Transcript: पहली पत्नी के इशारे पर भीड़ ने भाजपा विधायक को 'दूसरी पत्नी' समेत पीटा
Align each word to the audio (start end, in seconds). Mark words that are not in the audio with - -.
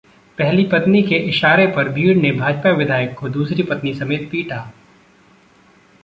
पहली 0.37 0.63
पत्नी 0.63 1.01
के 1.03 1.15
इशारे 1.29 1.67
पर 1.67 1.89
भीड़ 1.89 2.15
ने 2.17 2.31
भाजपा 2.31 2.69
विधायक 2.71 3.13
को 3.13 3.29
'दूसरी 3.29 3.63
पत्नी' 3.63 3.93
समेत 3.93 4.27
पीटा 4.31 4.59